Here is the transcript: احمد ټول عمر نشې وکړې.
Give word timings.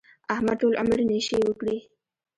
احمد 0.33 0.55
ټول 0.61 0.73
عمر 0.81 0.99
نشې 1.09 1.37
وکړې. 1.47 1.77